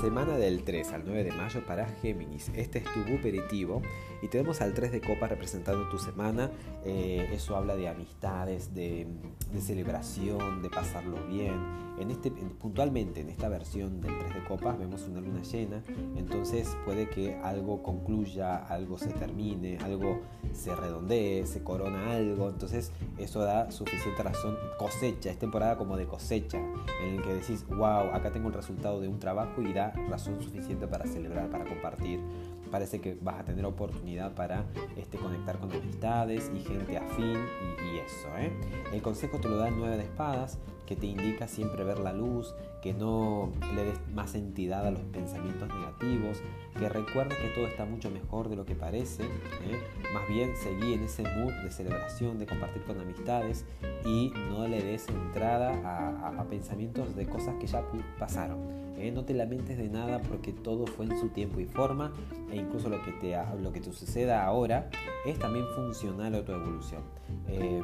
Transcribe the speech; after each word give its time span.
semana 0.00 0.38
del 0.38 0.64
3 0.64 0.92
al 0.92 1.02
9 1.04 1.24
de 1.24 1.32
mayo 1.32 1.60
para 1.66 1.84
Géminis. 1.86 2.50
Este 2.54 2.78
es 2.78 2.84
tu 2.84 3.00
aperitivo 3.00 3.82
y 4.22 4.28
tenemos 4.28 4.62
al 4.62 4.72
3 4.72 4.92
de 4.92 5.00
copas 5.02 5.28
representando 5.28 5.90
tu 5.90 5.98
semana. 5.98 6.50
Eh, 6.86 7.28
eso 7.32 7.54
habla 7.54 7.76
de 7.76 7.86
amistades, 7.86 8.74
de, 8.74 9.06
celebración, 9.60 10.62
de 10.62 10.70
pasarlo 10.70 11.18
bien. 11.26 11.90
En 11.98 12.10
este, 12.10 12.30
puntualmente 12.30 13.20
en 13.20 13.28
esta 13.28 13.50
versión 13.50 14.00
del 14.00 14.18
3 14.18 14.34
de 14.34 14.44
copas 14.44 14.78
vemos 14.78 15.02
una 15.02 15.20
luna 15.20 15.42
llena, 15.42 15.82
entonces 16.16 16.74
puede 16.86 17.10
que 17.10 17.34
algo 17.34 17.82
concluya, 17.82 18.56
algo 18.56 18.96
se 18.96 19.08
termine, 19.08 19.76
algo 19.84 20.20
se 20.54 20.74
redondee, 20.74 21.46
se 21.46 21.62
corona 21.62 22.12
algo. 22.12 22.48
Entonces 22.48 22.90
eso 23.18 23.40
da 23.40 23.70
suficiente 23.70 24.22
razón. 24.22 24.56
Cosecha, 24.78 25.30
es 25.30 25.38
temporada 25.38 25.76
como 25.76 25.98
de 25.98 26.06
cosecha, 26.06 26.58
en 27.02 27.16
el 27.16 27.22
que 27.22 27.34
decís, 27.34 27.66
wow, 27.68 28.14
acá 28.14 28.32
tengo 28.32 28.48
el 28.48 28.54
resultado 28.54 28.98
de 29.02 29.08
un 29.08 29.18
trabajo 29.18 29.60
y 29.60 29.70
razón 30.08 30.40
suficiente 30.40 30.86
para 30.86 31.06
celebrar, 31.06 31.48
para 31.50 31.64
compartir. 31.64 32.20
Parece 32.70 33.00
que 33.00 33.18
vas 33.20 33.40
a 33.40 33.44
tener 33.44 33.64
oportunidad 33.64 34.34
para 34.34 34.64
este, 34.96 35.18
conectar 35.18 35.58
con 35.58 35.72
amistades 35.72 36.50
y 36.54 36.60
gente 36.60 36.96
afín 36.96 37.36
y, 37.92 37.98
eso. 37.98 38.28
¿eh? 38.38 38.52
El 38.92 39.02
consejo 39.02 39.38
te 39.38 39.48
lo 39.48 39.56
da 39.56 39.68
el 39.68 39.76
9 39.76 39.96
de 39.96 40.04
espadas, 40.04 40.58
que 40.86 40.96
te 40.96 41.06
indica 41.06 41.48
siempre 41.48 41.84
ver 41.84 41.98
la 41.98 42.12
luz, 42.12 42.54
que 42.82 42.94
no 42.94 43.52
le 43.74 43.84
des 43.84 44.00
más 44.14 44.34
entidad 44.34 44.86
a 44.86 44.90
los 44.90 45.02
pensamientos 45.02 45.68
negativos, 45.68 46.42
que 46.78 46.88
recuerdes 46.88 47.38
que 47.38 47.48
todo 47.48 47.66
está 47.66 47.84
mucho 47.84 48.10
mejor 48.10 48.48
de 48.48 48.56
lo 48.56 48.64
que 48.64 48.74
parece, 48.74 49.24
¿eh? 49.24 49.80
más 50.14 50.26
bien 50.28 50.56
seguí 50.56 50.94
en 50.94 51.04
ese 51.04 51.22
mood 51.22 51.52
de 51.62 51.70
celebración, 51.70 52.38
de 52.38 52.46
compartir 52.46 52.82
con 52.84 52.98
amistades 53.00 53.64
y 54.04 54.32
no 54.50 54.66
le 54.66 54.82
des 54.82 55.08
entrada 55.08 55.72
a, 55.84 56.44
pensamientos 56.44 57.14
de 57.14 57.26
cosas 57.26 57.54
que 57.60 57.66
ya 57.66 57.84
pasaron. 58.18 58.58
¿eh? 58.96 59.12
No 59.12 59.24
te 59.24 59.34
lamentes 59.34 59.78
de 59.78 59.88
nada 59.88 60.20
porque 60.20 60.52
todo 60.52 60.86
fue 60.86 61.06
en 61.06 61.18
su 61.18 61.28
tiempo 61.28 61.60
y 61.60 61.66
forma 61.66 62.12
e 62.50 62.56
incluso 62.56 62.88
lo 62.88 63.02
que 63.04 63.12
te, 63.12 63.36
lo 63.62 63.72
que 63.72 63.80
te 63.80 63.92
suceda 63.92 64.44
ahora 64.44 64.90
es 65.26 65.38
también 65.38 65.66
funcional 65.76 66.34
a 66.34 66.44
tu 66.44 66.52
evolución. 66.52 67.02
Eh, 67.46 67.82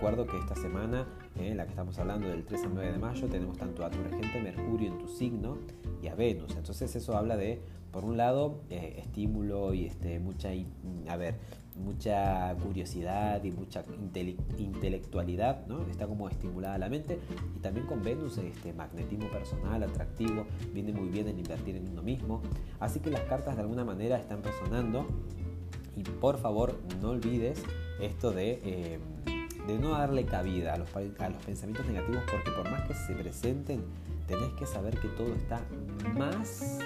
recuerdo 0.00 0.26
que 0.26 0.38
esta 0.38 0.54
semana, 0.54 1.06
en 1.36 1.58
la 1.58 1.64
que 1.64 1.70
estamos 1.72 1.98
hablando 1.98 2.26
del 2.26 2.42
3 2.46 2.64
al 2.64 2.74
9 2.74 2.92
de 2.92 2.98
mayo, 2.98 3.28
tenemos 3.28 3.58
tanto 3.58 3.84
a 3.84 3.90
tu 3.90 4.02
regente 4.02 4.40
Mercurio 4.40 4.88
en 4.88 4.98
tu 4.98 5.06
signo 5.06 5.58
y 6.02 6.08
a 6.08 6.14
Venus. 6.14 6.56
Entonces 6.56 6.96
eso 6.96 7.18
habla 7.18 7.36
de, 7.36 7.60
por 7.92 8.06
un 8.06 8.16
lado, 8.16 8.62
eh, 8.70 8.94
estímulo 8.96 9.74
y 9.74 9.84
este, 9.84 10.18
mucha, 10.18 10.52
a 11.06 11.16
ver, 11.18 11.34
mucha 11.76 12.56
curiosidad 12.62 13.44
y 13.44 13.50
mucha 13.50 13.84
intelectualidad, 14.56 15.66
¿no? 15.66 15.82
Está 15.82 16.06
como 16.06 16.30
estimulada 16.30 16.78
la 16.78 16.88
mente 16.88 17.18
y 17.54 17.58
también 17.58 17.84
con 17.84 18.02
Venus 18.02 18.38
este 18.38 18.72
magnetismo 18.72 19.28
personal, 19.28 19.82
atractivo, 19.82 20.46
viene 20.72 20.94
muy 20.94 21.10
bien 21.10 21.28
el 21.28 21.38
invertir 21.38 21.76
en 21.76 21.86
uno 21.90 22.02
mismo. 22.02 22.40
Así 22.78 23.00
que 23.00 23.10
las 23.10 23.24
cartas 23.24 23.54
de 23.54 23.60
alguna 23.60 23.84
manera 23.84 24.16
están 24.16 24.42
resonando 24.42 25.06
y 25.94 26.04
por 26.04 26.38
favor 26.38 26.80
no 27.02 27.10
olvides 27.10 27.62
esto 28.00 28.30
de... 28.30 28.62
Eh, 28.64 28.98
de 29.66 29.78
no 29.78 29.90
darle 29.90 30.24
cabida 30.24 30.74
a 30.74 30.78
los, 30.78 30.88
a 30.94 31.28
los 31.28 31.44
pensamientos 31.44 31.86
negativos 31.86 32.22
porque 32.30 32.50
por 32.50 32.70
más 32.70 32.82
que 32.82 32.94
se 32.94 33.14
presenten, 33.14 33.84
tenés 34.26 34.52
que 34.58 34.66
saber 34.66 34.98
que 34.98 35.08
todo 35.08 35.34
está 35.34 35.60
más, 36.16 36.78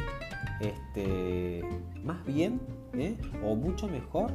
este, 0.60 1.62
más 2.02 2.24
bien 2.24 2.60
¿eh? 2.94 3.16
o 3.42 3.54
mucho 3.54 3.88
mejor 3.88 4.30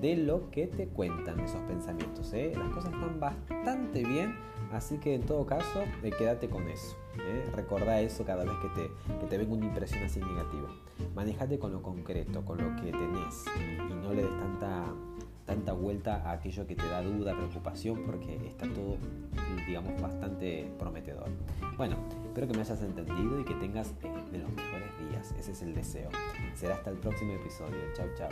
de 0.00 0.16
lo 0.16 0.50
que 0.50 0.66
te 0.66 0.88
cuentan 0.88 1.40
esos 1.40 1.60
pensamientos. 1.62 2.32
¿eh? 2.32 2.52
Las 2.56 2.68
cosas 2.70 2.92
están 2.92 3.20
bastante 3.20 4.04
bien, 4.04 4.34
así 4.72 4.98
que 4.98 5.14
en 5.14 5.22
todo 5.22 5.46
caso, 5.46 5.82
eh, 6.02 6.10
quédate 6.16 6.48
con 6.48 6.68
eso. 6.68 6.96
¿eh? 7.18 7.44
Recordá 7.54 8.00
eso 8.00 8.24
cada 8.24 8.44
vez 8.44 8.54
que 8.62 8.68
te, 8.68 8.90
que 9.20 9.26
te 9.26 9.38
venga 9.38 9.54
una 9.54 9.66
impresión 9.66 10.04
así 10.04 10.20
negativa. 10.20 10.68
Manejate 11.14 11.58
con 11.58 11.72
lo 11.72 11.82
concreto, 11.82 12.44
con 12.44 12.58
lo 12.58 12.76
que 12.76 12.92
tenés 12.92 13.44
y 13.58 13.94
no 13.94 14.12
le 14.12 14.22
des 14.22 14.38
tanta 14.38 14.84
vuelta 15.80 16.22
a 16.24 16.32
aquello 16.32 16.66
que 16.66 16.76
te 16.76 16.86
da 16.86 17.02
duda, 17.02 17.34
preocupación, 17.34 18.02
porque 18.04 18.36
está 18.46 18.66
todo, 18.68 18.96
digamos, 19.66 20.00
bastante 20.00 20.70
prometedor. 20.78 21.30
Bueno, 21.76 21.96
espero 22.26 22.46
que 22.46 22.54
me 22.54 22.60
hayas 22.60 22.82
entendido 22.82 23.40
y 23.40 23.44
que 23.44 23.54
tengas 23.54 23.88
eh, 24.02 24.08
de 24.32 24.38
los 24.38 24.50
mejores 24.52 24.90
días. 25.10 25.34
Ese 25.38 25.52
es 25.52 25.62
el 25.62 25.74
deseo. 25.74 26.10
Será 26.54 26.74
hasta 26.76 26.90
el 26.90 26.96
próximo 26.98 27.32
episodio. 27.32 27.78
Chao, 27.94 28.06
chao. 28.16 28.30